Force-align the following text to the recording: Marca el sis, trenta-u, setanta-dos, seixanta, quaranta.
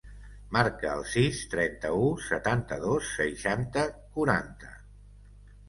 Marca 0.55 0.87
el 0.99 1.03
sis, 1.15 1.41
trenta-u, 1.51 2.09
setanta-dos, 2.29 3.13
seixanta, 3.21 3.87
quaranta. 4.19 4.77